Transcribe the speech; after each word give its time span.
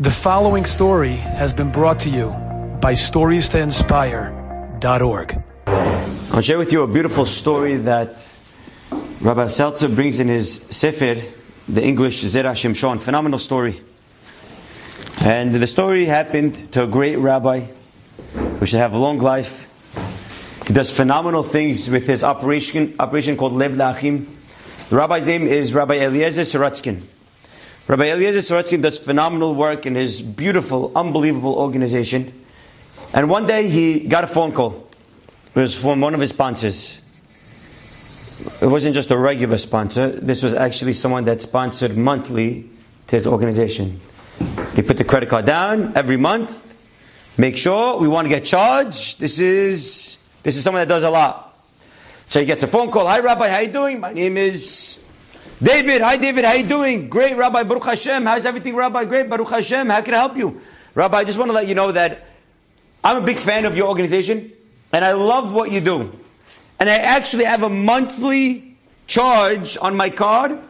The 0.00 0.12
following 0.12 0.64
story 0.64 1.16
has 1.16 1.52
been 1.52 1.72
brought 1.72 1.98
to 2.00 2.08
you 2.08 2.28
by 2.80 2.92
StoriesToInspire.org. 2.92 5.44
I'll 5.66 6.40
share 6.40 6.56
with 6.56 6.72
you 6.72 6.82
a 6.82 6.86
beautiful 6.86 7.26
story 7.26 7.78
that 7.78 8.32
Rabbi 9.20 9.48
Seltzer 9.48 9.88
brings 9.88 10.20
in 10.20 10.28
his 10.28 10.64
Sefer, 10.70 11.16
the 11.68 11.84
English 11.84 12.22
Zera 12.22 12.52
Shimshon. 12.52 13.00
Phenomenal 13.00 13.40
story. 13.40 13.82
And 15.20 15.52
the 15.52 15.66
story 15.66 16.04
happened 16.04 16.54
to 16.74 16.84
a 16.84 16.86
great 16.86 17.16
rabbi 17.16 17.66
who 18.60 18.66
should 18.66 18.78
have 18.78 18.92
a 18.92 18.98
long 18.98 19.18
life. 19.18 19.66
He 20.68 20.74
does 20.74 20.96
phenomenal 20.96 21.42
things 21.42 21.90
with 21.90 22.06
his 22.06 22.22
operation, 22.22 22.94
operation 23.00 23.36
called 23.36 23.54
Lev 23.54 23.72
Lachim. 23.72 24.28
The 24.90 24.96
rabbi's 24.96 25.26
name 25.26 25.48
is 25.48 25.74
Rabbi 25.74 25.96
Eliezer 25.96 26.42
Sorotskin. 26.42 27.02
Rabbi 27.88 28.04
Eliezer 28.04 28.40
Sorotskin 28.40 28.82
does 28.82 28.98
phenomenal 28.98 29.54
work 29.54 29.86
in 29.86 29.94
his 29.94 30.20
beautiful, 30.20 30.92
unbelievable 30.94 31.54
organization. 31.54 32.44
And 33.14 33.30
one 33.30 33.46
day 33.46 33.66
he 33.66 34.06
got 34.06 34.24
a 34.24 34.26
phone 34.26 34.52
call. 34.52 34.90
It 35.54 35.58
was 35.58 35.74
from 35.74 36.02
one 36.02 36.12
of 36.12 36.20
his 36.20 36.28
sponsors. 36.28 37.00
It 38.60 38.66
wasn't 38.66 38.94
just 38.94 39.10
a 39.10 39.16
regular 39.16 39.56
sponsor. 39.56 40.10
This 40.10 40.42
was 40.42 40.52
actually 40.52 40.92
someone 40.92 41.24
that 41.24 41.40
sponsored 41.40 41.96
monthly 41.96 42.68
to 43.06 43.16
his 43.16 43.26
organization. 43.26 43.98
They 44.74 44.82
put 44.82 44.98
the 44.98 45.04
credit 45.04 45.30
card 45.30 45.46
down 45.46 45.96
every 45.96 46.18
month. 46.18 46.76
Make 47.38 47.56
sure 47.56 47.98
we 47.98 48.06
want 48.06 48.26
to 48.26 48.28
get 48.28 48.44
charged. 48.44 49.18
This 49.18 49.38
is 49.38 50.18
this 50.42 50.58
is 50.58 50.62
someone 50.62 50.82
that 50.82 50.88
does 50.88 51.04
a 51.04 51.10
lot. 51.10 51.58
So 52.26 52.38
he 52.38 52.44
gets 52.44 52.62
a 52.62 52.66
phone 52.66 52.90
call. 52.90 53.06
Hi, 53.06 53.20
Rabbi. 53.20 53.48
How 53.48 53.56
are 53.56 53.62
you 53.62 53.72
doing? 53.72 54.00
My 54.00 54.12
name 54.12 54.36
is 54.36 54.98
David, 55.62 56.02
hi 56.02 56.16
David, 56.16 56.44
how 56.44 56.52
you 56.52 56.64
doing? 56.64 57.08
Great, 57.08 57.36
Rabbi 57.36 57.64
Baruch 57.64 57.84
Hashem. 57.84 58.24
How's 58.24 58.46
everything, 58.46 58.76
Rabbi? 58.76 59.04
Great, 59.06 59.28
Baruch 59.28 59.50
Hashem. 59.50 59.88
How 59.88 60.00
can 60.02 60.14
I 60.14 60.18
help 60.18 60.36
you? 60.36 60.60
Rabbi, 60.94 61.18
I 61.18 61.24
just 61.24 61.36
want 61.36 61.48
to 61.48 61.52
let 61.52 61.66
you 61.66 61.74
know 61.74 61.90
that 61.90 62.26
I'm 63.02 63.20
a 63.20 63.26
big 63.26 63.38
fan 63.38 63.64
of 63.64 63.76
your 63.76 63.88
organization 63.88 64.52
and 64.92 65.04
I 65.04 65.12
love 65.12 65.52
what 65.52 65.72
you 65.72 65.80
do. 65.80 66.16
And 66.78 66.88
I 66.88 66.98
actually 66.98 67.44
have 67.44 67.64
a 67.64 67.68
monthly 67.68 68.76
charge 69.08 69.76
on 69.78 69.96
my 69.96 70.10
card 70.10 70.60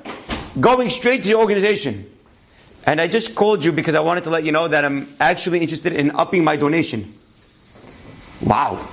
going 0.59 0.89
straight 0.89 1.23
to 1.25 1.29
your 1.29 1.41
organization. 1.41 2.11
And 2.87 2.99
I 2.99 3.09
just 3.09 3.35
called 3.35 3.63
you 3.63 3.73
because 3.73 3.95
I 3.95 4.01
wanted 4.01 4.25
to 4.25 4.31
let 4.31 4.45
you 4.45 4.53
know 4.53 4.69
that 4.69 4.87
I'm 4.87 5.07
actually 5.21 5.61
interested 5.61 5.93
in 5.93 6.13
upping 6.13 6.45
my 6.45 6.57
donation. 6.57 7.15
Wow. 8.41 8.89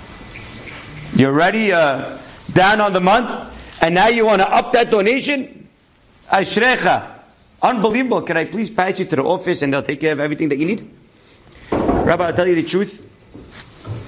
You're 1.16 1.32
already 1.32 1.72
uh, 1.72 2.18
down 2.52 2.82
on 2.82 2.92
the 2.92 3.00
month 3.00 3.54
and 3.82 3.96
now 3.96 4.10
you 4.10 4.26
want 4.26 4.42
to 4.42 4.54
up 4.54 4.74
that 4.74 4.92
donation? 4.92 5.55
Ashrecha. 6.30 7.12
Unbelievable. 7.62 8.22
Can 8.22 8.38
I 8.38 8.46
please 8.46 8.70
pass 8.70 9.00
you 9.00 9.06
to 9.06 9.16
the 9.16 9.24
office 9.24 9.62
and 9.62 9.74
they'll 9.74 9.82
take 9.82 10.00
care 10.00 10.12
of 10.12 10.20
everything 10.20 10.50
that 10.50 10.58
you 10.58 10.66
need? 10.66 10.90
Rabbi, 11.72 12.28
I'll 12.28 12.34
tell 12.34 12.48
you 12.48 12.56
the 12.56 12.64
truth. 12.64 13.02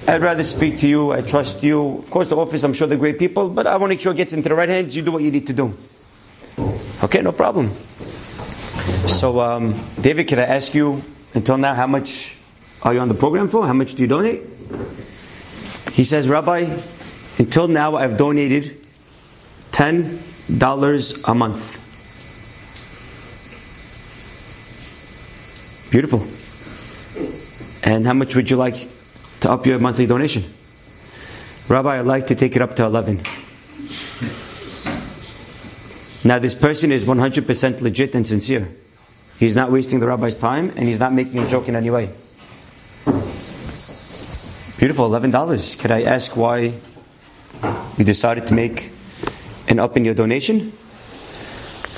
I'd 0.06 0.22
rather 0.22 0.44
speak 0.44 0.78
to 0.78 0.88
you. 0.88 1.12
I 1.12 1.20
trust 1.20 1.62
you. 1.62 1.98
Of 1.98 2.10
course, 2.10 2.28
the 2.28 2.36
office, 2.36 2.64
I'm 2.64 2.72
sure 2.72 2.86
they're 2.86 2.96
great 2.96 3.18
people, 3.18 3.50
but 3.50 3.66
I 3.66 3.72
want 3.76 3.90
to 3.90 3.94
make 3.94 4.00
sure 4.00 4.12
it 4.12 4.16
gets 4.16 4.32
into 4.32 4.48
the 4.48 4.54
right 4.54 4.68
hands. 4.68 4.96
You 4.96 5.02
do 5.02 5.12
what 5.12 5.22
you 5.22 5.30
need 5.30 5.46
to 5.48 5.52
do. 5.52 5.76
Okay, 7.02 7.20
no 7.20 7.32
problem. 7.32 7.70
So, 9.06 9.40
um, 9.40 9.74
David, 10.00 10.28
can 10.28 10.38
I 10.38 10.44
ask 10.44 10.74
you 10.74 11.02
until 11.34 11.58
now 11.58 11.74
how 11.74 11.86
much 11.86 12.36
are 12.82 12.94
you 12.94 13.00
on 13.00 13.08
the 13.08 13.14
program 13.14 13.48
for? 13.48 13.66
How 13.66 13.72
much 13.72 13.94
do 13.94 14.02
you 14.02 14.08
donate? 14.08 14.42
He 15.92 16.04
says, 16.04 16.28
Rabbi, 16.28 16.78
until 17.38 17.68
now 17.68 17.96
I've 17.96 18.16
donated 18.16 18.86
$10 19.72 21.28
a 21.28 21.34
month. 21.34 21.87
Beautiful. 25.90 26.26
And 27.82 28.06
how 28.06 28.12
much 28.12 28.34
would 28.36 28.50
you 28.50 28.56
like 28.56 28.76
to 29.40 29.50
up 29.50 29.66
your 29.66 29.78
monthly 29.78 30.06
donation? 30.06 30.44
Rabbi, 31.68 31.98
I'd 31.98 32.06
like 32.06 32.26
to 32.28 32.34
take 32.34 32.56
it 32.56 32.62
up 32.62 32.76
to 32.76 32.84
11. 32.84 33.22
Now, 36.24 36.38
this 36.38 36.54
person 36.54 36.92
is 36.92 37.04
100% 37.04 37.80
legit 37.80 38.14
and 38.14 38.26
sincere. 38.26 38.68
He's 39.38 39.54
not 39.54 39.70
wasting 39.70 40.00
the 40.00 40.06
rabbi's 40.06 40.34
time 40.34 40.70
and 40.76 40.88
he's 40.88 41.00
not 41.00 41.12
making 41.12 41.38
a 41.38 41.48
joke 41.48 41.68
in 41.68 41.76
any 41.76 41.90
way. 41.90 42.12
Beautiful, 44.78 45.08
$11. 45.10 45.78
Could 45.78 45.90
I 45.90 46.02
ask 46.02 46.36
why 46.36 46.74
you 47.96 48.04
decided 48.04 48.46
to 48.48 48.54
make 48.54 48.90
an 49.68 49.78
up 49.78 49.96
in 49.96 50.04
your 50.04 50.14
donation? 50.14 50.72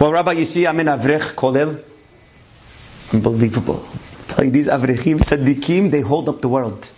Well, 0.01 0.13
Rabbi, 0.13 0.33
you 0.33 0.45
see, 0.45 0.67
I'm 0.67 0.81
in 0.81 0.87
Avrech 0.87 1.35
Kolel. 1.35 1.83
Unbelievable. 3.13 3.85
Tell 4.29 4.45
you, 4.45 4.51
these 4.51 4.69
Avrechim, 4.69 5.19
Sadiqim, 5.19 5.91
they 5.91 6.01
hold 6.01 6.29
up 6.29 6.41
the 6.41 6.49
world. 6.49 6.91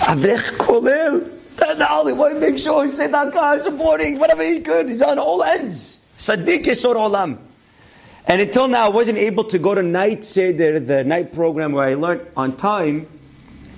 Avrech 0.00 0.56
Kolel. 0.58 1.38
Tanali, 1.56 2.16
why 2.16 2.32
make 2.34 2.58
sure 2.58 2.84
he 2.84 2.90
said 2.90 3.12
that 3.12 3.32
guy 3.32 3.58
supporting 3.58 4.18
whatever 4.18 4.42
he 4.42 4.60
could. 4.60 4.88
He's 4.88 5.02
on 5.02 5.18
all 5.18 5.42
ends. 5.42 6.00
Sadiq 6.16 6.64
Yesod 6.64 6.96
Olam. 6.96 7.38
And 8.26 8.40
until 8.40 8.68
now, 8.68 8.86
I 8.86 8.88
wasn't 8.88 9.18
able 9.18 9.44
to 9.44 9.58
go 9.58 9.74
to 9.74 9.82
night 9.82 10.24
Seder, 10.24 10.78
the 10.78 11.04
night 11.04 11.32
program 11.32 11.72
where 11.72 11.88
I 11.88 11.94
learned 11.94 12.26
on 12.36 12.56
time, 12.56 13.06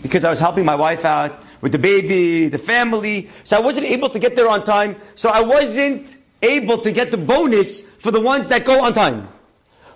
because 0.03 0.25
I 0.25 0.31
was 0.31 0.41
helping 0.41 0.65
my 0.65 0.75
wife 0.75 1.05
out 1.05 1.43
with 1.61 1.73
the 1.73 1.79
baby, 1.79 2.49
the 2.49 2.59
family. 2.59 3.31
So 3.45 3.57
I 3.57 3.61
wasn't 3.61 3.87
able 3.87 4.11
to 4.11 4.19
get 4.19 4.37
there 4.37 4.49
on 4.49 4.65
time. 4.65 4.97
So 5.15 5.31
I 5.31 5.43
wasn't 5.43 6.19
able 6.43 6.79
to 6.79 6.93
get 6.93 7.11
the 7.11 7.17
bonus 7.17 7.83
for 7.83 8.11
the 8.11 8.21
ones 8.21 8.49
that 8.49 8.65
go 8.65 8.85
on 8.85 8.93
time. 8.93 9.29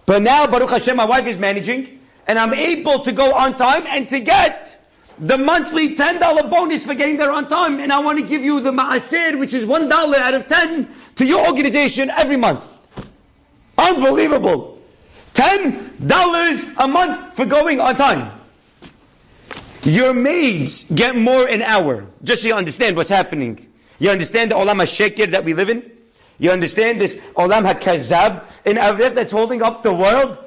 But 0.06 0.22
now, 0.22 0.46
Baruch 0.46 0.70
Hashem, 0.70 0.96
my 0.96 1.04
wife 1.04 1.26
is 1.26 1.36
managing, 1.36 2.00
and 2.28 2.38
I'm 2.38 2.54
able 2.54 3.00
to 3.00 3.12
go 3.12 3.34
on 3.34 3.56
time 3.56 3.82
and 3.88 4.08
to 4.08 4.20
get 4.20 4.78
the 5.18 5.36
monthly 5.36 5.96
$10 5.96 6.50
bonus 6.50 6.86
for 6.86 6.94
getting 6.94 7.16
there 7.16 7.32
on 7.32 7.48
time. 7.48 7.80
And 7.80 7.92
I 7.92 7.98
want 7.98 8.18
to 8.18 8.24
give 8.24 8.42
you 8.42 8.60
the 8.60 8.70
ma'aser, 8.70 9.38
which 9.38 9.52
is 9.52 9.66
$1 9.66 9.90
out 9.90 10.34
of 10.34 10.46
10 10.46 10.88
to 11.16 11.26
your 11.26 11.46
organization 11.46 12.10
every 12.10 12.36
month. 12.36 12.64
Unbelievable. 13.76 14.78
$10 15.34 16.74
a 16.78 16.88
month 16.88 17.36
for 17.36 17.44
going 17.44 17.80
on 17.80 17.96
time. 17.96 18.32
Your 19.82 20.14
maids 20.14 20.90
get 20.90 21.16
more 21.16 21.46
an 21.48 21.62
hour. 21.62 22.06
Just 22.22 22.42
so 22.42 22.48
you 22.48 22.54
understand 22.54 22.96
what's 22.96 23.10
happening. 23.10 23.66
You 23.98 24.10
understand 24.10 24.50
the 24.50 24.56
olam 24.56 24.80
shekir 24.82 25.30
that 25.30 25.44
we 25.44 25.54
live 25.54 25.70
in? 25.70 25.95
You 26.38 26.50
understand 26.50 27.00
this 27.00 27.16
olam 27.36 27.70
hakazab 27.70 28.44
in 28.64 28.76
Avrech 28.76 29.14
that's 29.14 29.32
holding 29.32 29.62
up 29.62 29.82
the 29.82 29.94
world? 29.94 30.38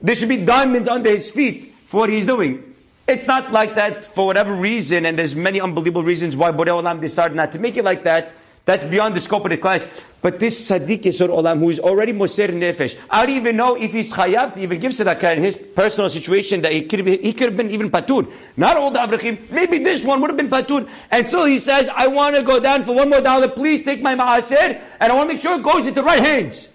There 0.00 0.14
should 0.14 0.28
be 0.28 0.44
diamonds 0.44 0.88
under 0.88 1.10
his 1.10 1.30
feet 1.30 1.74
for 1.86 2.00
what 2.00 2.10
he's 2.10 2.26
doing. 2.26 2.74
It's 3.06 3.26
not 3.26 3.52
like 3.52 3.74
that 3.74 4.04
for 4.04 4.26
whatever 4.26 4.54
reason, 4.54 5.06
and 5.06 5.18
there's 5.18 5.36
many 5.36 5.60
unbelievable 5.60 6.02
reasons 6.02 6.36
why 6.36 6.52
Borei 6.52 6.68
Olam 6.68 7.00
decided 7.00 7.36
not 7.36 7.52
to 7.52 7.58
make 7.58 7.76
it 7.76 7.84
like 7.84 8.04
that. 8.04 8.32
That's 8.64 8.84
beyond 8.84 9.14
the 9.14 9.20
scope 9.20 9.44
of 9.44 9.50
the 9.50 9.58
class. 9.58 9.88
But 10.22 10.40
this 10.40 10.70
Sadiq 10.70 11.02
Yesod 11.02 11.28
Olam, 11.28 11.58
who 11.58 11.68
is 11.68 11.78
already 11.80 12.12
Moser 12.12 12.48
Nefesh, 12.48 12.98
I 13.10 13.26
don't 13.26 13.36
even 13.36 13.56
know 13.56 13.76
if 13.76 13.92
he's 13.92 14.10
chayav 14.10 14.54
to 14.54 14.60
even 14.60 14.80
give 14.80 14.92
tzedakah 14.92 15.36
in 15.36 15.42
his 15.42 15.58
personal 15.58 16.08
situation 16.08 16.62
that 16.62 16.72
he 16.72 16.80
could, 16.82 17.00
have, 17.00 17.20
he 17.20 17.34
could 17.34 17.48
have 17.48 17.56
been 17.58 17.70
even 17.70 17.90
patur. 17.90 18.32
Not 18.56 18.78
all 18.78 18.90
the 18.90 19.00
Avrechim. 19.00 19.50
Maybe 19.50 19.80
this 19.80 20.02
one 20.02 20.22
would 20.22 20.30
have 20.30 20.38
been 20.38 20.48
patur. 20.48 20.88
And 21.10 21.28
so 21.28 21.44
he 21.44 21.58
says, 21.58 21.90
I 21.94 22.06
want 22.06 22.36
to 22.36 22.42
go 22.42 22.58
down 22.58 22.84
for 22.84 22.94
one 22.94 23.10
more 23.10 23.20
dollar. 23.20 23.48
Please 23.48 23.82
take 23.82 24.00
my 24.00 24.14
ma'aser, 24.14 24.80
and 24.98 25.12
I 25.12 25.14
want 25.14 25.28
to 25.28 25.34
make 25.34 25.42
sure 25.42 25.58
it 25.58 25.62
goes 25.62 25.86
into 25.86 26.00
the 26.00 26.04
right 26.04 26.20
hands. 26.20 26.68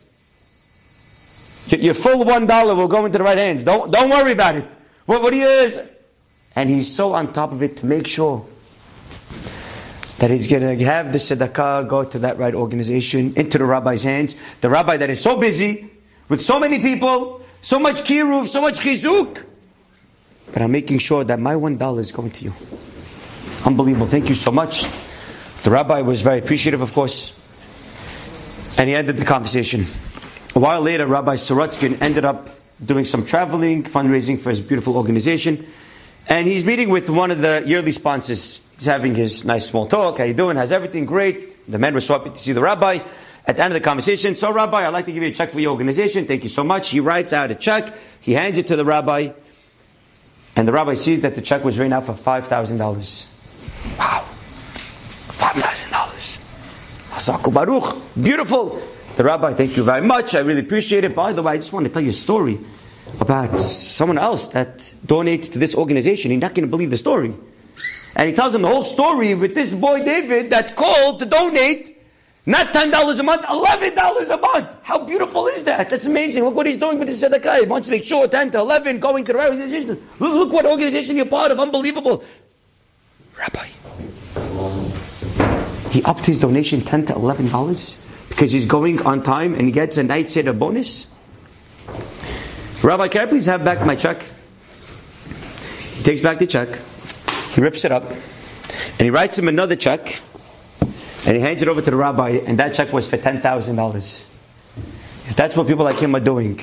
Your 1.70 1.96
full 1.96 2.24
one 2.24 2.46
dollar 2.46 2.76
will 2.76 2.88
go 2.88 3.06
into 3.06 3.18
the 3.18 3.24
right 3.24 3.38
hands. 3.38 3.64
Don't, 3.64 3.92
don't 3.92 4.12
worry 4.12 4.34
about 4.34 4.56
it. 4.56 4.68
What, 5.08 5.24
what 5.24 5.34
he 5.34 5.42
is, 5.42 5.80
and 6.56 6.70
he's 6.70 6.94
so 6.94 7.14
on 7.14 7.34
top 7.34 7.52
of 7.52 7.64
it 7.64 7.78
to 7.78 7.88
make 7.88 8.06
sure 8.06 8.46
that 10.20 10.30
he's 10.30 10.48
going 10.48 10.78
to 10.78 10.86
have 10.86 11.12
the 11.12 11.18
tzedakah 11.18 11.88
go 11.88 12.04
to 12.04 12.20
that 12.20 12.38
right 12.38 12.54
organization, 12.54 13.34
into 13.36 13.58
the 13.58 13.66
rabbi's 13.66 14.04
hands. 14.04 14.36
The 14.62 14.70
rabbi 14.70 14.98
that 14.98 15.10
is 15.10 15.22
so 15.22 15.38
busy, 15.40 15.90
with 16.28 16.42
so 16.42 16.60
many 16.60 16.80
people, 16.80 17.42
so 17.62 17.80
much 17.80 18.02
kiruv, 18.02 18.48
so 18.48 18.62
much 18.62 18.80
chizuk. 18.80 19.46
But 20.52 20.62
I'm 20.62 20.72
making 20.72 21.00
sure 21.00 21.24
that 21.24 21.40
my 21.40 21.56
one 21.56 21.78
dollar 21.78 22.02
is 22.02 22.12
going 22.12 22.32
to 22.32 22.44
you. 22.44 22.54
Unbelievable. 23.66 24.08
Thank 24.08 24.30
you 24.30 24.36
so 24.36 24.52
much. 24.52 24.86
The 25.64 25.70
rabbi 25.70 26.02
was 26.02 26.22
very 26.22 26.40
appreciative, 26.40 26.82
of 26.82 26.94
course. 26.94 27.34
And 28.78 28.90
he 28.90 28.96
ended 28.96 29.18
the 29.18 29.26
conversation. 29.26 29.86
A 30.56 30.60
while 30.60 30.82
later, 30.82 31.06
Rabbi 31.06 31.36
Sorotskin 31.36 32.02
ended 32.02 32.26
up 32.26 32.50
doing 32.84 33.06
some 33.06 33.26
traveling, 33.26 33.84
fundraising 33.84 34.40
for 34.40 34.50
his 34.50 34.62
beautiful 34.62 34.96
organization. 34.96 35.68
And 36.28 36.48
he's 36.48 36.64
meeting 36.64 36.90
with 36.90 37.10
one 37.10 37.32
of 37.32 37.42
the 37.42 37.64
yearly 37.66 37.92
sponsors. 37.92 38.62
He's 38.80 38.88
having 38.88 39.14
his 39.14 39.44
nice 39.44 39.68
small 39.68 39.86
talk. 39.86 40.20
How 40.20 40.24
you 40.24 40.34
doing? 40.34 40.56
How's 40.56 40.72
everything? 40.72 41.06
Great. 41.06 41.70
The 41.70 41.78
man 41.78 41.94
was 41.94 42.06
so 42.06 42.18
happy 42.18 42.30
to 42.30 42.38
see 42.38 42.54
the 42.54 42.62
rabbi. 42.62 43.00
At 43.46 43.58
the 43.58 43.64
end 43.64 43.74
of 43.74 43.82
the 43.82 43.84
conversation, 43.84 44.36
so 44.36 44.54
Rabbi, 44.54 44.86
I'd 44.86 44.94
like 44.94 45.06
to 45.06 45.12
give 45.12 45.24
you 45.24 45.30
a 45.30 45.34
check 45.34 45.52
for 45.52 45.60
your 45.60 45.72
organization. 45.72 46.26
Thank 46.26 46.44
you 46.44 46.50
so 46.50 46.64
much. 46.64 46.90
He 46.90 47.00
writes 47.00 47.34
out 47.34 47.52
a 47.52 47.56
check. 47.56 47.94
He 48.22 48.34
hands 48.34 48.58
it 48.58 48.68
to 48.68 48.76
the 48.76 48.86
rabbi. 48.86 49.32
And 50.56 50.68
the 50.68 50.72
rabbi 50.72 50.94
sees 50.94 51.22
that 51.22 51.36
the 51.36 51.42
check 51.42 51.64
was 51.64 51.80
written 51.80 51.94
out 51.94 52.06
for 52.06 52.14
$5,000. 52.14 53.28
Wow. 53.98 54.26
$5,000. 55.28 56.46
Hazaku 57.12 57.54
Baruch. 57.54 57.98
Beautiful. 58.22 58.82
The 59.16 59.24
rabbi, 59.24 59.54
thank 59.54 59.76
you 59.76 59.84
very 59.84 60.02
much. 60.02 60.36
I 60.36 60.40
really 60.40 60.62
appreciate 60.62 61.04
it. 61.04 61.16
By 61.16 61.34
the 61.34 61.42
way, 61.42 61.54
I 61.54 61.58
just 61.58 61.74
want 61.74 61.86
to 61.86 61.92
tell 61.92 62.04
you 62.04 62.12
a 62.12 62.14
story. 62.14 62.60
about 63.20 63.60
someone 63.60 64.18
else 64.18 64.48
that 64.50 64.94
donates 65.06 65.52
to 65.54 65.60
this 65.60 65.76
organization. 65.76 66.32
You're 66.32 66.40
not 66.40 66.54
going 66.54 66.66
to 66.66 66.70
believe 66.70 66.90
the 66.90 66.98
story. 66.98 67.34
And 68.20 68.28
he 68.28 68.36
tells 68.36 68.54
him 68.54 68.64
the 68.64 68.68
whole 68.68 68.84
story 68.84 69.34
with 69.34 69.56
this 69.56 69.74
boy 69.74 70.04
David 70.04 70.50
that 70.50 70.76
called 70.76 71.20
to 71.20 71.26
donate 71.26 71.98
not 72.46 72.74
$10 72.74 73.18
a 73.18 73.24
month, 73.24 73.44
$11 73.44 74.34
a 74.34 74.38
month. 74.38 74.76
How 74.82 75.06
beautiful 75.06 75.48
is 75.48 75.64
that? 75.64 75.90
That's 75.90 76.06
amazing. 76.06 76.44
Look 76.44 76.54
what 76.54 76.68
he's 76.68 76.78
doing 76.78 77.00
with 77.00 77.08
his 77.08 77.24
tzedakah. 77.24 77.62
He 77.62 77.66
wants 77.66 77.88
to 77.88 77.94
make 77.94 78.04
sure 78.04 78.28
10 78.28 78.52
to 78.52 78.60
11 78.60 79.00
going 79.00 79.24
to 79.24 79.32
the 79.32 79.38
right 79.38 79.50
organization. 79.52 79.88
Look, 80.20 80.34
look 80.34 80.52
what 80.52 80.66
organization 80.66 81.16
you're 81.16 81.28
part 81.28 81.52
of. 81.52 81.62
Unbelievable. 81.62 82.22
Rabbi. 83.38 83.68
He 85.92 86.04
upped 86.04 86.26
his 86.26 86.40
donation 86.40 86.82
10 86.82 87.06
to 87.06 87.14
$11 87.14 88.28
because 88.28 88.52
he's 88.52 88.66
going 88.66 89.02
on 89.04 89.24
time 89.24 89.54
and 89.54 89.62
he 89.62 89.72
gets 89.72 89.98
a 89.98 90.04
night 90.04 90.30
Seder 90.30 90.52
bonus. 90.52 91.08
Rabbi, 92.84 93.08
can 93.08 93.22
I 93.22 93.26
please 93.28 93.46
have 93.46 93.64
back 93.64 93.86
my 93.86 93.96
check? 93.96 94.26
He 95.94 96.04
takes 96.04 96.22
back 96.22 96.40
the 96.40 96.48
check. 96.48 96.68
He 97.50 97.62
rips 97.62 97.86
it 97.86 97.92
up. 97.92 98.10
And 98.10 99.02
he 99.02 99.10
writes 99.10 99.38
him 99.38 99.48
another 99.48 99.76
check. 99.76 100.22
And 101.26 101.36
he 101.36 101.40
hands 101.40 101.62
it 101.62 101.68
over 101.68 101.82
to 101.82 101.92
the 101.92 101.98
rabbi. 101.98 102.42
And 102.46 102.58
that 102.60 102.74
check 102.74 102.94
was 102.94 103.10
for 103.10 103.18
$10,000. 103.18 104.26
If 105.28 105.36
that's 105.36 105.56
what 105.56 105.68
people 105.68 105.86
like 105.86 105.98
him 105.98 106.16
are 106.16 106.20
doing, 106.20 106.60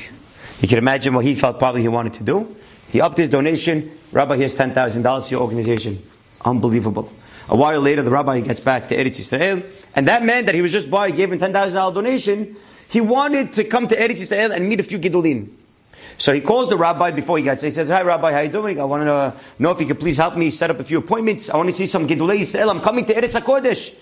you 0.60 0.68
can 0.68 0.78
imagine 0.78 1.14
what 1.14 1.24
he 1.24 1.34
felt 1.34 1.58
probably 1.58 1.82
he 1.82 1.88
wanted 1.88 2.14
to 2.14 2.24
do. 2.24 2.56
He 2.88 3.00
upped 3.00 3.18
his 3.18 3.28
donation. 3.28 3.90
Rabbi, 4.12 4.36
here's 4.36 4.54
$10,000 4.54 5.24
for 5.24 5.30
your 5.30 5.42
organization. 5.42 6.02
Unbelievable. 6.44 7.12
A 7.48 7.56
while 7.56 7.80
later, 7.80 8.02
the 8.02 8.10
rabbi 8.10 8.40
gets 8.40 8.60
back 8.60 8.88
to 8.88 8.96
Eretz 8.96 9.20
Israel, 9.20 9.62
and 9.94 10.08
that 10.08 10.24
man 10.24 10.46
that 10.46 10.54
he 10.54 10.62
was 10.62 10.72
just 10.72 10.90
by 10.90 11.10
gave 11.10 11.32
him 11.32 11.38
ten 11.38 11.52
thousand 11.52 11.76
dollar 11.76 11.94
donation. 11.94 12.56
He 12.88 13.00
wanted 13.00 13.52
to 13.54 13.64
come 13.64 13.86
to 13.86 13.96
Eretz 13.96 14.22
Israel 14.22 14.52
and 14.52 14.68
meet 14.68 14.80
a 14.80 14.82
few 14.82 14.98
Gidulim. 14.98 15.48
So 16.18 16.32
he 16.32 16.40
calls 16.40 16.68
the 16.68 16.76
rabbi 16.76 17.10
before 17.10 17.36
he 17.36 17.44
gets 17.44 17.62
there. 17.62 17.70
He 17.70 17.74
says, 17.74 17.88
Hi 17.88 18.02
Rabbi, 18.02 18.32
how 18.32 18.40
you 18.40 18.48
doing? 18.48 18.80
I 18.80 18.84
want 18.84 19.04
to 19.04 19.34
know 19.58 19.70
if 19.70 19.80
you 19.80 19.86
could 19.86 20.00
please 20.00 20.16
help 20.16 20.36
me 20.36 20.50
set 20.50 20.70
up 20.70 20.80
a 20.80 20.84
few 20.84 20.98
appointments. 20.98 21.50
I 21.50 21.56
want 21.56 21.68
to 21.68 21.74
see 21.74 21.86
some 21.86 22.06
Gidulei 22.06 22.40
Israel. 22.40 22.70
I'm 22.70 22.80
coming 22.80 23.04
to 23.06 23.14
Eretz 23.14 23.38
HaKodesh. 23.38 23.94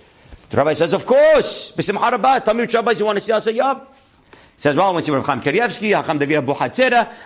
The 0.50 0.56
rabbi 0.56 0.74
says, 0.74 0.92
Of 0.94 1.06
course. 1.06 1.72
B'simcha 1.72 2.12
Rabbah. 2.12 2.40
Tell 2.40 2.54
me 2.54 2.60
which 2.62 2.74
rabbis 2.74 3.00
you 3.00 3.06
want 3.06 3.18
to 3.18 3.24
see. 3.24 3.32
I 3.32 3.38
say, 3.40 3.52
Yup. 3.52 3.94
He 4.30 4.38
says, 4.56 4.76
Well, 4.76 4.88
I 4.88 4.90
want 4.92 5.04
to 5.04 5.10
see 5.10 5.16
Rav 5.16 5.26
Chaim 5.26 5.40
Kanievsky, 5.40 6.00
Hacham 6.00 6.18
David 6.18 6.36
Abu. 6.36 6.52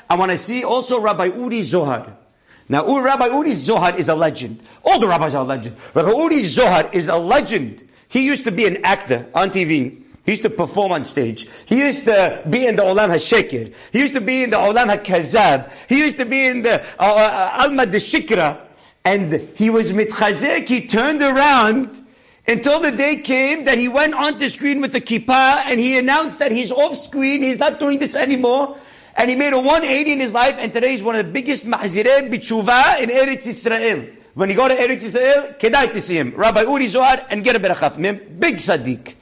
I 0.08 0.16
want 0.16 0.30
to 0.30 0.38
see 0.38 0.64
also 0.64 1.00
Rabbi 1.00 1.26
Uri 1.26 1.60
Zohar. 1.62 2.16
Now, 2.70 2.86
Rabbi 2.86 3.26
Uri 3.26 3.54
Zohar 3.54 3.98
is 3.98 4.08
a 4.08 4.14
legend. 4.14 4.62
All 4.84 4.98
the 4.98 5.08
rabbis 5.08 5.34
are 5.34 5.42
a 5.42 5.46
legend. 5.46 5.76
Rabbi 5.94 6.10
Uri 6.10 6.44
Zohar 6.44 6.90
is 6.92 7.08
a 7.08 7.16
legend. 7.16 7.86
He 8.08 8.24
used 8.24 8.44
to 8.44 8.50
be 8.50 8.66
an 8.66 8.84
actor 8.84 9.26
on 9.34 9.50
TV. 9.50 10.02
He 10.28 10.32
used 10.32 10.42
to 10.42 10.50
perform 10.50 10.92
on 10.92 11.06
stage. 11.06 11.48
He 11.64 11.78
used 11.78 12.04
to 12.04 12.42
be 12.50 12.66
in 12.66 12.76
the 12.76 12.82
Olam 12.82 13.08
HaShekir. 13.08 13.72
He 13.90 14.00
used 14.00 14.12
to 14.12 14.20
be 14.20 14.42
in 14.42 14.50
the 14.50 14.58
Olam 14.58 14.94
HaKazab. 14.94 15.72
He 15.88 16.00
used 16.00 16.18
to 16.18 16.26
be 16.26 16.46
in 16.46 16.60
the 16.60 16.82
uh, 16.82 16.84
uh, 16.98 17.62
Alma 17.62 17.86
de 17.86 17.96
Shikra. 17.96 18.60
And 19.06 19.32
he 19.56 19.70
was 19.70 19.94
mitchazek. 19.94 20.68
He 20.68 20.86
turned 20.86 21.22
around 21.22 22.04
until 22.46 22.78
the 22.78 22.92
day 22.92 23.22
came 23.22 23.64
that 23.64 23.78
he 23.78 23.88
went 23.88 24.12
onto 24.12 24.48
screen 24.48 24.82
with 24.82 24.92
the 24.92 25.00
kippah 25.00 25.62
and 25.64 25.80
he 25.80 25.96
announced 25.96 26.40
that 26.40 26.52
he's 26.52 26.70
off 26.72 26.94
screen. 26.98 27.42
He's 27.42 27.58
not 27.58 27.80
doing 27.80 27.98
this 27.98 28.14
anymore. 28.14 28.76
And 29.16 29.30
he 29.30 29.34
made 29.34 29.54
a 29.54 29.58
180 29.58 30.12
in 30.12 30.20
his 30.20 30.34
life, 30.34 30.56
and 30.58 30.70
today 30.70 30.90
he's 30.90 31.02
one 31.02 31.16
of 31.16 31.24
the 31.24 31.32
biggest 31.32 31.64
mahzirei 31.64 32.30
b'tshuva 32.30 33.00
in 33.00 33.08
Eretz 33.08 33.46
Israel. 33.46 34.06
When 34.34 34.50
you 34.50 34.56
go 34.56 34.68
to 34.68 34.74
Eretz 34.74 35.04
Israel, 35.04 35.54
kedai 35.58 35.90
to 35.90 36.02
see 36.02 36.18
him. 36.18 36.34
Rabbi 36.36 36.64
Uri 36.64 36.86
Zohar, 36.86 37.26
and 37.30 37.42
get 37.42 37.56
a 37.56 37.60
beracha 37.60 37.90
from 37.92 38.04
him. 38.04 38.20
Big 38.38 38.56
tzaddik. 38.56 39.14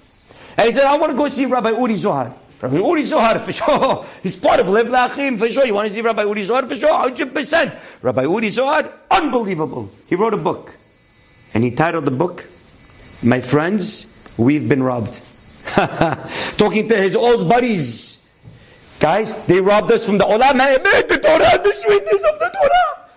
And 0.57 0.67
he 0.67 0.73
said, 0.73 0.85
I 0.85 0.97
want 0.97 1.13
to 1.13 1.17
go 1.17 1.29
see 1.29 1.47
Rabbi 1.47 1.71
Uri 1.71 1.95
Zohar. 1.95 2.35
Rabbi 2.61 2.77
Uri 2.77 3.05
Zohar, 3.05 3.39
for 3.39 3.53
sure. 3.53 4.07
He's 4.23 4.37
part 4.37 4.61
of 4.61 4.69
Lev 4.69 4.87
Lachim, 4.87 5.39
for 5.39 5.49
sure. 5.49 5.67
You 5.67 5.75
want 5.75 5.89
to 5.89 5.95
see 5.95 6.01
Rabbi 6.01 6.23
Uri 6.23 6.43
Zohar? 6.43 6.67
For 6.67 6.75
sure, 6.75 7.11
100%. 7.11 7.79
Rabbi 8.03 8.23
Uri 8.23 8.49
Zohar, 8.49 8.91
unbelievable. 9.11 9.91
He 10.07 10.15
wrote 10.15 10.35
a 10.35 10.39
book. 10.39 10.77
And 11.53 11.63
he 11.63 11.71
titled 11.71 12.05
the 12.07 12.11
book, 12.11 12.49
My 13.23 13.41
Friends, 13.41 14.13
We've 14.37 14.69
Been 14.69 14.83
Robbed. 14.83 15.21
Talking 16.57 16.89
to 16.89 16.97
his 16.97 17.17
old 17.17 17.49
buddies. 17.49 18.25
Guys, 18.99 19.39
they 19.47 19.61
robbed 19.61 19.93
us 19.93 20.07
from 20.07 20.17
the 20.17 20.25
Olam 20.25 20.57
the 20.57 21.19
Torah, 21.19 21.63
the 21.63 21.73
sweetness 21.73 22.25
of 22.25 22.39
the 22.39 22.51
Torah. 22.55 23.11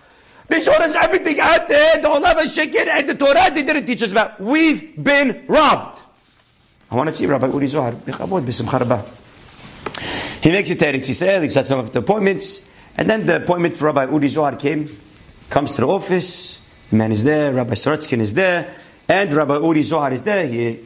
They 0.48 0.60
showed 0.60 0.82
us 0.82 0.94
everything 0.94 1.40
out 1.40 1.68
there, 1.68 1.96
the 1.96 2.08
Olam 2.08 2.34
HaShekir 2.34 2.86
and 2.86 3.08
the 3.08 3.14
Torah 3.14 3.50
they 3.54 3.62
didn't 3.62 3.86
teach 3.86 4.02
us 4.02 4.12
about. 4.12 4.40
We've 4.40 5.02
been 5.02 5.44
robbed. 5.46 6.00
I 6.90 6.96
want 6.96 7.08
to 7.08 7.14
see 7.14 7.26
Rabbi 7.26 7.46
Uri 7.46 7.66
Zohar. 7.68 7.92
He 10.42 10.50
makes 10.50 10.70
it 10.70 10.78
to 10.80 10.86
Eretz 10.86 11.08
Yisrael, 11.08 11.42
he 11.42 11.48
sets 11.48 11.70
up 11.70 11.92
the 11.92 12.00
appointments, 12.00 12.66
and 12.96 13.08
then 13.08 13.26
the 13.26 13.36
appointment 13.36 13.76
for 13.76 13.86
Rabbi 13.86 14.10
Uri 14.10 14.28
Zohar 14.28 14.56
came, 14.56 14.98
comes 15.50 15.74
to 15.74 15.82
the 15.82 15.86
office, 15.86 16.58
the 16.90 16.96
man 16.96 17.12
is 17.12 17.22
there, 17.22 17.52
Rabbi 17.52 17.74
Sorotzkin 17.74 18.18
is 18.18 18.34
there, 18.34 18.74
and 19.08 19.32
Rabbi 19.32 19.58
Uri 19.58 19.82
Zohar 19.82 20.12
is 20.12 20.22
there. 20.22 20.46
He 20.46 20.80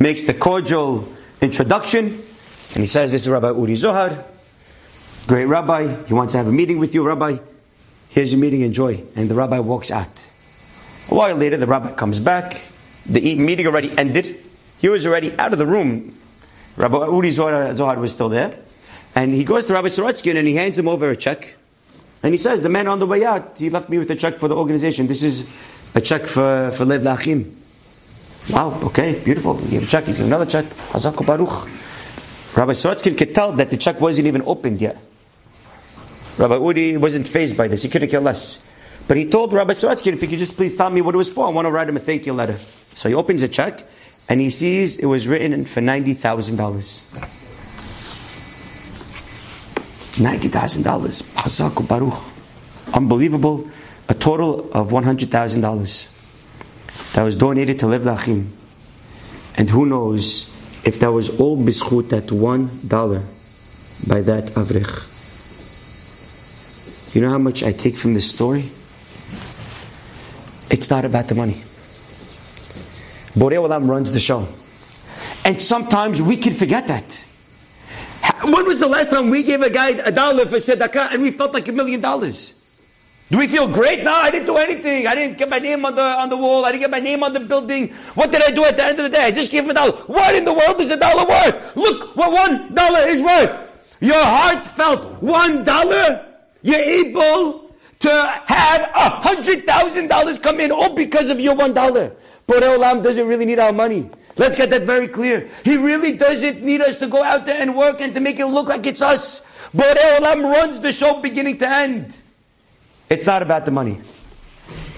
makes 0.00 0.24
the 0.24 0.34
cordial 0.34 1.06
introduction, 1.40 2.06
and 2.06 2.78
he 2.78 2.86
says, 2.86 3.12
This 3.12 3.22
is 3.22 3.28
Rabbi 3.28 3.50
Uri 3.50 3.74
Zohar, 3.76 4.24
great 5.26 5.44
rabbi. 5.44 6.04
He 6.04 6.14
wants 6.14 6.32
to 6.32 6.38
have 6.38 6.48
a 6.48 6.52
meeting 6.52 6.78
with 6.78 6.94
you, 6.94 7.06
Rabbi. 7.06 7.38
Here's 8.08 8.32
your 8.32 8.40
meeting, 8.40 8.62
enjoy. 8.62 9.04
And 9.14 9.28
the 9.28 9.34
rabbi 9.34 9.58
walks 9.58 9.90
out. 9.90 10.26
A 11.10 11.14
while 11.14 11.36
later, 11.36 11.56
the 11.56 11.66
rabbi 11.66 11.92
comes 11.92 12.18
back. 12.18 12.62
The 13.04 13.36
meeting 13.36 13.66
already 13.66 13.96
ended. 13.96 14.45
He 14.78 14.88
was 14.88 15.06
already 15.06 15.36
out 15.38 15.52
of 15.52 15.58
the 15.58 15.66
room. 15.66 16.18
Rabbi 16.76 17.06
Uri 17.06 17.30
Zohar, 17.30 17.98
was 17.98 18.12
still 18.12 18.28
there. 18.28 18.58
And 19.14 19.32
he 19.32 19.44
goes 19.44 19.64
to 19.66 19.72
Rabbi 19.72 19.88
Sorotzkin 19.88 20.36
and 20.36 20.46
he 20.46 20.54
hands 20.54 20.78
him 20.78 20.88
over 20.88 21.10
a 21.10 21.16
check. 21.16 21.56
And 22.22 22.34
he 22.34 22.38
says, 22.38 22.60
The 22.60 22.68
man 22.68 22.86
on 22.86 22.98
the 22.98 23.06
way 23.06 23.24
out, 23.24 23.56
he 23.56 23.70
left 23.70 23.88
me 23.88 23.98
with 23.98 24.10
a 24.10 24.16
check 24.16 24.38
for 24.38 24.48
the 24.48 24.56
organization. 24.56 25.06
This 25.06 25.22
is 25.22 25.46
a 25.94 26.00
check 26.00 26.26
for, 26.26 26.70
for 26.72 26.84
Lev 26.84 27.02
Lachim. 27.02 27.54
Wow, 28.50 28.78
okay, 28.84 29.20
beautiful. 29.24 29.60
You 29.62 29.80
have 29.80 29.84
a 29.84 29.86
check, 29.86 30.06
you 30.06 30.14
have 30.14 30.26
another 30.26 30.46
check. 30.46 30.66
Hazak 30.90 31.24
Baruch. 31.24 31.68
Rabbi 32.56 32.72
Sorotzkin 32.72 33.16
could 33.16 33.34
tell 33.34 33.52
that 33.52 33.70
the 33.70 33.76
check 33.76 34.00
wasn't 34.00 34.26
even 34.26 34.42
opened 34.42 34.80
yet. 34.80 34.98
Rabbi 36.36 36.56
Uri 36.56 36.96
wasn't 36.98 37.26
phased 37.26 37.56
by 37.56 37.68
this. 37.68 37.82
He 37.82 37.88
couldn't 37.88 38.10
care 38.10 38.20
less. 38.20 38.60
But 39.08 39.16
he 39.16 39.26
told 39.26 39.52
Rabbi 39.52 39.72
Sorotzkin, 39.72 40.12
if 40.12 40.22
you 40.22 40.28
could 40.28 40.38
just 40.38 40.56
please 40.56 40.74
tell 40.74 40.90
me 40.90 41.00
what 41.00 41.14
it 41.14 41.18
was 41.18 41.32
for, 41.32 41.46
I 41.46 41.50
want 41.50 41.66
to 41.66 41.70
write 41.70 41.88
him 41.88 41.96
a 41.96 42.00
thank 42.00 42.26
you 42.26 42.34
letter. 42.34 42.56
So 42.94 43.08
he 43.08 43.14
opens 43.14 43.42
a 43.42 43.48
check 43.48 43.82
and 44.28 44.40
he 44.40 44.50
sees 44.50 44.96
it 44.98 45.06
was 45.06 45.28
written 45.28 45.64
for 45.64 45.80
$90,000. 45.80 46.56
$90,000. 50.16 51.22
Hazaku 51.34 51.86
Baruch. 51.86 52.34
Unbelievable. 52.94 53.68
A 54.08 54.14
total 54.14 54.72
of 54.72 54.90
$100,000 54.90 56.08
that 57.12 57.22
was 57.22 57.36
donated 57.36 57.78
to 57.80 57.86
Lev 57.86 58.02
Lachim. 58.02 58.50
And 59.56 59.70
who 59.70 59.86
knows 59.86 60.50
if 60.84 61.00
that 61.00 61.12
was 61.12 61.40
all 61.40 61.56
bischut, 61.58 62.10
that 62.10 62.30
one 62.30 62.80
dollar 62.86 63.22
by 64.06 64.20
that 64.22 64.46
avrich. 64.54 65.06
You 67.12 67.20
know 67.22 67.30
how 67.30 67.38
much 67.38 67.62
I 67.62 67.72
take 67.72 67.96
from 67.96 68.14
this 68.14 68.30
story? 68.30 68.70
It's 70.70 70.90
not 70.90 71.04
about 71.04 71.28
the 71.28 71.34
money. 71.34 71.64
Borei 73.36 73.58
Olam 73.58 73.88
runs 73.88 74.12
the 74.12 74.20
show. 74.20 74.48
And 75.44 75.60
sometimes 75.60 76.22
we 76.22 76.36
can 76.36 76.54
forget 76.54 76.86
that. 76.88 77.24
When 78.44 78.64
was 78.66 78.80
the 78.80 78.88
last 78.88 79.10
time 79.10 79.28
we 79.28 79.42
gave 79.42 79.60
a 79.60 79.70
guy 79.70 79.90
a 79.90 80.10
dollar 80.10 80.46
for 80.46 80.56
tzedakah 80.56 81.12
and 81.12 81.22
we 81.22 81.30
felt 81.30 81.52
like 81.52 81.68
a 81.68 81.72
million 81.72 82.00
dollars? 82.00 82.54
Do 83.30 83.38
we 83.38 83.46
feel 83.46 83.68
great? 83.68 84.04
No, 84.04 84.12
I 84.12 84.30
didn't 84.30 84.46
do 84.46 84.56
anything. 84.56 85.06
I 85.06 85.14
didn't 85.14 85.36
get 85.36 85.50
my 85.50 85.58
name 85.58 85.84
on 85.84 85.94
the, 85.96 86.02
on 86.02 86.28
the 86.28 86.36
wall. 86.36 86.64
I 86.64 86.70
didn't 86.70 86.82
get 86.82 86.90
my 86.90 87.00
name 87.00 87.22
on 87.22 87.32
the 87.32 87.40
building. 87.40 87.88
What 88.14 88.30
did 88.30 88.42
I 88.42 88.52
do 88.52 88.64
at 88.64 88.76
the 88.76 88.84
end 88.84 88.98
of 88.98 89.04
the 89.04 89.10
day? 89.10 89.24
I 89.24 89.30
just 89.32 89.50
gave 89.50 89.64
him 89.64 89.70
a 89.70 89.74
dollar. 89.74 89.92
What 89.92 90.34
in 90.34 90.44
the 90.44 90.54
world 90.54 90.80
is 90.80 90.90
a 90.90 90.96
dollar 90.96 91.28
worth? 91.28 91.76
Look 91.76 92.16
what 92.16 92.32
one 92.32 92.72
dollar 92.72 93.00
is 93.00 93.20
worth. 93.20 93.70
Your 94.00 94.24
heart 94.24 94.64
felt 94.64 95.22
one 95.22 95.64
dollar. 95.64 96.24
You're 96.62 96.78
able 96.78 97.74
to 97.98 98.42
have 98.46 98.82
a 98.94 99.10
hundred 99.10 99.66
thousand 99.66 100.08
dollars 100.08 100.38
come 100.38 100.60
in 100.60 100.70
all 100.70 100.94
because 100.94 101.28
of 101.28 101.40
your 101.40 101.54
one 101.54 101.74
dollar. 101.74 102.12
Borei 102.46 102.76
Olam 102.76 103.02
doesn't 103.02 103.26
really 103.26 103.44
need 103.44 103.58
our 103.58 103.72
money. 103.72 104.08
Let's 104.36 104.54
get 104.54 104.70
that 104.70 104.82
very 104.82 105.08
clear. 105.08 105.48
He 105.64 105.76
really 105.76 106.12
doesn't 106.16 106.62
need 106.62 106.80
us 106.80 106.96
to 106.96 107.06
go 107.06 107.22
out 107.22 107.46
there 107.46 107.60
and 107.60 107.74
work 107.74 108.00
and 108.00 108.14
to 108.14 108.20
make 108.20 108.38
it 108.38 108.46
look 108.46 108.68
like 108.68 108.86
it's 108.86 109.02
us. 109.02 109.42
Borei 109.74 110.18
Olam 110.18 110.42
runs 110.42 110.80
the 110.80 110.92
show 110.92 111.20
beginning 111.20 111.58
to 111.58 111.68
end. 111.68 112.16
It's 113.08 113.26
not 113.26 113.42
about 113.42 113.64
the 113.64 113.70
money. 113.70 114.00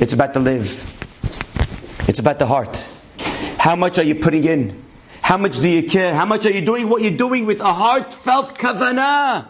It's 0.01 0.13
about 0.13 0.35
the 0.35 0.41
live. 0.41 0.85
It's 2.09 2.19
about 2.19 2.39
the 2.39 2.47
heart. 2.47 2.91
How 3.59 3.77
much 3.77 3.99
are 3.99 4.05
you 4.05 4.15
putting 4.15 4.45
in? 4.45 4.83
How 5.21 5.37
much 5.37 5.59
do 5.59 5.69
you 5.69 5.89
care? 5.89 6.15
How 6.15 6.25
much 6.25 6.47
are 6.47 6.51
you 6.51 6.65
doing 6.65 6.89
what 6.89 7.03
you're 7.03 7.17
doing 7.17 7.45
with 7.45 7.61
a 7.61 7.73
heartfelt 7.73 8.57
kavanah? 8.59 9.47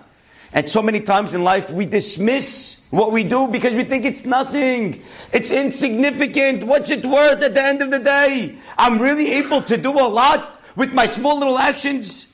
And 0.52 0.68
so 0.68 0.82
many 0.82 1.00
times 1.00 1.34
in 1.34 1.44
life 1.44 1.70
we 1.70 1.86
dismiss 1.86 2.77
what 2.90 3.12
we 3.12 3.24
do 3.24 3.48
because 3.48 3.74
we 3.74 3.84
think 3.84 4.04
it's 4.04 4.24
nothing. 4.24 5.02
It's 5.32 5.50
insignificant. 5.50 6.64
What's 6.64 6.90
it 6.90 7.04
worth 7.04 7.42
at 7.42 7.54
the 7.54 7.62
end 7.62 7.82
of 7.82 7.90
the 7.90 7.98
day? 7.98 8.56
I'm 8.76 8.98
really 8.98 9.32
able 9.32 9.62
to 9.62 9.76
do 9.76 9.90
a 9.90 10.08
lot 10.08 10.62
with 10.76 10.94
my 10.94 11.06
small 11.06 11.38
little 11.38 11.58
actions. 11.58 12.26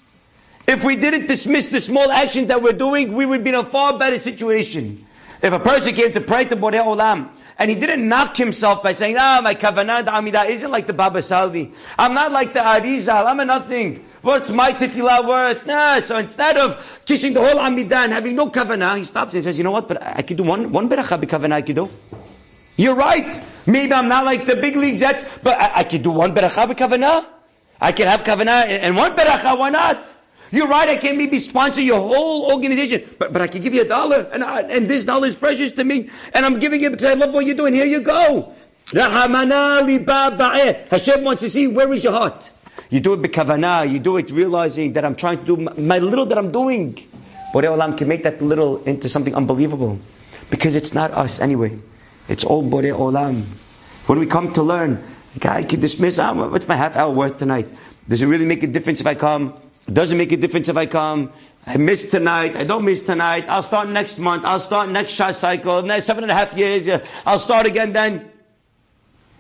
If 0.67 0.85
we 0.85 0.97
didn't 0.97 1.27
dismiss 1.27 1.69
the 1.69 1.81
small 1.81 2.11
actions 2.11 2.49
that 2.49 2.63
we're 2.63 2.73
doing, 2.73 3.15
we 3.15 3.27
would 3.27 3.45
be 3.45 3.51
in 3.51 3.57
a 3.57 3.65
far 3.65 3.99
better 3.99 4.19
situation. 4.19 5.05
If 5.43 5.53
a 5.53 5.61
person 5.61 5.95
came 5.95 6.13
to 6.13 6.21
pray 6.21 6.45
to 6.47 6.57
Borei 6.57 6.83
Olam, 6.83 7.29
and 7.59 7.71
he 7.71 7.79
didn't 7.79 8.09
knock 8.09 8.37
himself 8.37 8.83
by 8.83 8.93
saying, 8.93 9.17
ah, 9.19 9.41
my 9.43 9.55
kavanah, 9.55 10.05
the 10.05 10.11
Amidah 10.11 10.49
isn't 10.49 10.71
like 10.71 10.87
the 10.87 10.93
Baba 10.93 11.23
Sali. 11.23 11.73
I'm 11.99 12.15
not 12.15 12.33
like 12.33 12.53
the 12.53 12.61
Arizal. 12.61 13.27
I'm 13.27 13.41
a 13.41 13.45
nothing. 13.45 14.05
What's 14.25 14.49
my 14.49 14.73
tefillah 14.73 15.29
worth? 15.29 15.67
Nah. 15.67 16.01
So 16.01 16.17
instead 16.17 16.57
of 16.57 16.81
kissing 17.05 17.35
the 17.35 17.41
whole 17.41 17.61
Amidah 17.61 18.09
and 18.09 18.13
having 18.13 18.35
no 18.35 18.49
kavanah, 18.49 18.97
he 18.97 19.05
stops 19.05 19.35
and 19.35 19.45
says, 19.45 19.59
you 19.59 19.65
know 19.65 19.71
what? 19.71 19.87
But 19.87 20.03
I 20.03 20.23
could 20.23 20.39
do 20.39 20.45
one, 20.45 20.73
one 20.73 20.89
beracha 20.89 21.23
kavanah 21.23 21.53
I 21.53 21.61
could 21.61 21.77
do. 21.77 21.91
You're 22.77 22.95
right. 22.95 23.39
Maybe 23.67 23.93
I'm 23.93 24.09
not 24.09 24.25
like 24.25 24.47
the 24.47 24.57
big 24.57 24.77
leagues 24.77 25.03
yet, 25.03 25.29
but 25.43 25.61
I, 25.61 25.81
I 25.81 25.85
could 25.85 26.03
do 26.03 26.11
one 26.11 26.35
beracha 26.35 26.73
kavanah. 26.73 27.27
I 27.83 27.93
can 27.93 28.07
have 28.07 28.25
kavanah 28.25 28.67
and 28.67 28.97
one 28.97 29.15
beracha. 29.15 29.59
Why 29.59 29.69
not? 29.69 30.17
You're 30.51 30.69
right, 30.69 30.89
I 30.89 30.97
can't 30.97 31.19
maybe 31.19 31.39
sponsor 31.41 31.83
your 31.83 31.99
whole 31.99 32.51
organization, 32.53 33.03
but, 33.19 33.33
but 33.33 33.43
I 33.43 33.49
can 33.49 33.61
give 33.61 33.75
you 33.75 33.83
a 33.83 33.89
dollar, 33.89 34.29
and, 34.33 34.45
I, 34.45 34.61
and 34.61 34.89
this 34.89 35.03
dollar 35.03 35.27
is 35.27 35.35
precious 35.35 35.73
to 35.73 35.83
me, 35.83 36.09
and 36.33 36.47
I'm 36.47 36.61
giving 36.61 36.81
it 36.81 36.93
because 36.93 37.07
I 37.07 37.15
love 37.15 37.35
what 37.35 37.45
you're 37.45 37.57
doing. 37.57 37.75
Here 37.75 37.85
you 37.85 38.01
go. 38.01 38.55
Hashem 38.93 39.33
wants 41.25 41.43
to 41.43 41.51
see 41.51 41.67
where 41.67 41.93
is 41.93 42.05
your 42.05 42.13
heart. 42.13 42.53
You 42.91 43.01
do 43.01 43.15
it 43.15 43.23
b'kavanah, 43.23 43.91
you 43.91 43.99
do 43.99 44.17
it 44.17 44.31
realizing 44.31 44.93
that 44.95 45.05
I'm 45.05 45.15
trying 45.15 45.45
to 45.45 45.45
do 45.45 45.57
my 45.81 45.99
little 45.99 46.27
that 46.27 46.39
I'm 46.39 46.51
doing. 46.51 46.95
Borei 47.53 47.71
Olam 47.71 47.97
can 47.97 48.09
make 48.09 48.23
that 48.25 48.43
little 48.43 48.83
into 48.85 49.09
something 49.09 49.35
unbelievable. 49.35 49.99
Because 50.51 50.77
it's 50.77 50.95
not 50.95 51.11
us 51.13 51.41
anyway. 51.41 51.79
It's 52.29 52.45
all 52.45 52.63
Borei 52.63 52.93
Olam. 52.93 53.45
When 54.07 54.19
we 54.19 54.27
come 54.27 54.53
to 54.53 54.63
learn, 54.63 55.03
a 55.35 55.39
guy 55.39 55.63
can 55.65 55.81
dismiss, 55.81 56.19
oh, 56.19 56.49
what's 56.51 56.69
my 56.69 56.77
half 56.77 56.97
hour 56.97 57.13
worth 57.13 57.39
tonight? 57.39 57.69
Does 58.09 58.23
it 58.23 58.27
really 58.27 58.47
make 58.47 58.63
a 58.63 58.67
difference 58.67 59.01
if 59.01 59.07
I 59.07 59.15
come? 59.15 59.55
It 59.89 59.95
doesn't 59.95 60.17
make 60.17 60.33
a 60.33 60.37
difference 60.37 60.69
if 60.69 60.77
I 60.77 60.87
come. 60.87 61.33
I 61.67 61.79
miss 61.79 62.11
tonight. 62.11 62.57
I 62.57 62.65
don't 62.65 62.85
miss 62.85 63.03
tonight. 63.03 63.49
I'll 63.49 63.63
start 63.63 63.89
next 63.89 64.19
month. 64.19 64.45
I'll 64.45 64.61
start 64.61 64.91
next 64.91 65.19
Shas 65.19 65.35
cycle. 65.35 65.83
Next 65.83 66.05
seven 66.05 66.25
and 66.25 66.31
a 66.31 66.35
half 66.35 66.57
years. 66.57 66.89
I'll 67.25 67.39
start 67.39 67.67
again 67.67 67.93
then. 67.93 68.31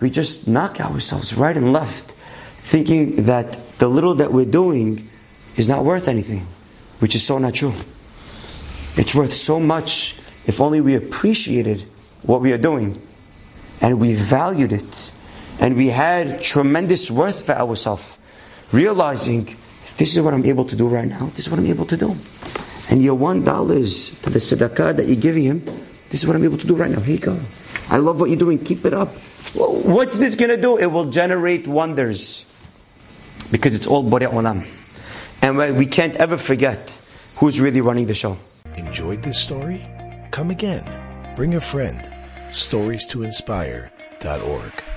We 0.00 0.10
just 0.10 0.48
knock 0.48 0.80
ourselves 0.80 1.34
right 1.34 1.56
and 1.56 1.72
left, 1.72 2.14
thinking 2.64 3.24
that 3.24 3.60
the 3.78 3.88
little 3.88 4.14
that 4.16 4.32
we're 4.32 4.44
doing 4.44 5.08
is 5.56 5.68
not 5.68 5.84
worth 5.84 6.08
anything, 6.08 6.46
which 6.98 7.14
is 7.14 7.22
so 7.22 7.38
not 7.38 7.54
true. 7.54 7.74
It's 8.96 9.14
worth 9.14 9.32
so 9.32 9.60
much 9.60 10.18
if 10.46 10.60
only 10.60 10.80
we 10.80 10.94
appreciated 10.94 11.84
what 12.22 12.40
we 12.40 12.52
are 12.52 12.58
doing 12.58 13.00
and 13.80 14.00
we 14.00 14.14
valued 14.14 14.72
it 14.72 15.12
and 15.60 15.76
we 15.76 15.88
had 15.88 16.42
tremendous 16.42 17.10
worth 17.10 17.46
for 17.46 17.52
ourselves, 17.52 18.18
realizing 18.72 19.56
this 19.98 20.16
is 20.16 20.22
what 20.22 20.34
I'm 20.34 20.44
able 20.44 20.64
to 20.64 20.74
do 20.76 20.88
right 20.88 21.06
now. 21.06 21.26
This 21.36 21.46
is 21.46 21.50
what 21.50 21.60
I'm 21.60 21.66
able 21.66 21.86
to 21.86 21.96
do. 21.96 22.16
And 22.90 23.02
your 23.02 23.14
one 23.14 23.44
dollars 23.44 24.10
to 24.20 24.30
the 24.30 24.38
tzedakah 24.38 24.96
that 24.96 25.06
you're 25.06 25.20
giving 25.20 25.44
him, 25.44 25.64
this 26.10 26.22
is 26.22 26.26
what 26.26 26.34
I'm 26.34 26.44
able 26.44 26.58
to 26.58 26.66
do 26.66 26.74
right 26.74 26.90
now. 26.90 27.00
Here 27.00 27.14
you 27.16 27.20
go. 27.20 27.40
I 27.88 27.98
love 27.98 28.20
what 28.20 28.30
you're 28.30 28.38
doing. 28.38 28.58
Keep 28.58 28.84
it 28.86 28.94
up. 28.94 29.14
What's 29.54 30.18
this 30.18 30.34
going 30.34 30.50
to 30.50 30.56
do? 30.56 30.78
It 30.78 30.86
will 30.86 31.10
generate 31.10 31.68
wonders. 31.68 32.46
Because 33.54 33.76
it's 33.76 33.86
all 33.86 34.02
Borei 34.02 34.26
Olam. 34.26 34.66
And 35.40 35.78
we 35.78 35.86
can't 35.86 36.16
ever 36.16 36.36
forget 36.36 37.00
who's 37.36 37.60
really 37.60 37.80
running 37.80 38.06
the 38.06 38.14
show. 38.14 38.36
Enjoyed 38.76 39.22
this 39.22 39.38
story? 39.38 39.80
Come 40.32 40.50
again. 40.50 40.82
Bring 41.36 41.54
a 41.54 41.60
friend. 41.60 42.02
Stories 42.50 43.06
to 43.06 43.22
inspire.org. 43.22 44.93